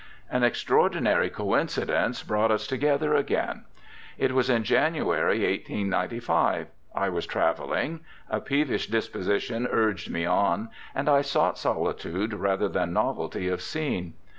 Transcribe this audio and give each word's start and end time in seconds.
An 0.31 0.41
extraordinary 0.41 1.29
coincidence 1.29 2.23
brought 2.23 2.49
us 2.49 2.65
together 2.65 3.13
again. 3.13 3.65
It 4.17 4.31
was 4.31 4.49
in 4.49 4.63
January, 4.63 5.45
1895. 5.47 6.69
I 6.95 7.09
was 7.09 7.27
travelling. 7.27 7.99
A 8.27 8.41
peevish 8.41 8.87
disposition 8.87 9.67
urged 9.69 10.09
me 10.09 10.25
on, 10.25 10.71
and 10.95 11.07
I 11.07 11.21
sought 11.21 11.59
solitude 11.59 12.33
rather 12.33 12.67
than 12.67 12.93
novelty 12.93 13.47
of 13.47 13.61
scene. 13.61 14.15